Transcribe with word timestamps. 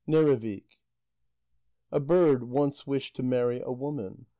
NERRIVIK 0.07 0.79
A 1.91 1.99
bird 1.99 2.45
once 2.49 2.87
wished 2.87 3.15
to 3.17 3.21
marry 3.21 3.61
a 3.63 3.71
woman. 3.71 4.25